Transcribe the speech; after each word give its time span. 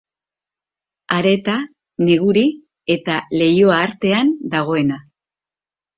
Areeta, 1.17 1.57
Neguri 2.07 2.45
eta 2.97 3.19
Leioa 3.43 3.77
artean 3.89 4.37
dagoena. 4.55 4.99